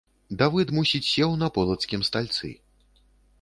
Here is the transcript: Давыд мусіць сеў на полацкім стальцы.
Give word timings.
Давыд 0.37 0.71
мусіць 0.77 1.01
сеў 1.09 1.35
на 1.43 1.51
полацкім 1.59 2.01
стальцы. 2.09 2.53